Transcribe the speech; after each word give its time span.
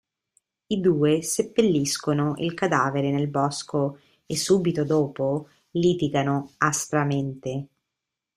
I 0.65 0.79
due 0.79 1.21
seppelliscono 1.21 2.33
il 2.37 2.55
cadavere 2.55 3.11
nel 3.11 3.27
bosco, 3.27 3.99
e 4.25 4.35
subito 4.35 4.83
dopo 4.83 5.49
litigano 5.73 6.53
aspramente. 6.57 7.67